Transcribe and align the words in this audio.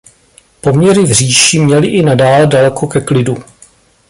Poměry 0.61 1.03
v 1.03 1.11
říši 1.11 1.59
měly 1.59 1.87
i 1.87 2.01
nadále 2.01 2.47
daleko 2.47 2.87
ke 2.87 3.01
klidu. 3.01 3.37